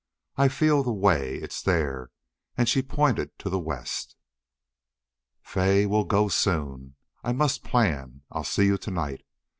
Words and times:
"I 0.35 0.47
feel 0.47 0.81
the 0.81 0.91
way. 0.91 1.35
It's 1.35 1.61
there!" 1.61 2.09
And 2.57 2.67
she 2.67 2.81
pointed 2.81 3.37
to 3.37 3.51
the 3.51 3.59
west. 3.59 4.15
"Fay, 5.43 5.85
we'll 5.85 6.05
go 6.05 6.27
soon. 6.27 6.95
I 7.23 7.33
must 7.33 7.63
plan. 7.63 8.23
I'll 8.31 8.43
see 8.43 8.65
you 8.65 8.79
to 8.79 8.89
night. 8.89 9.23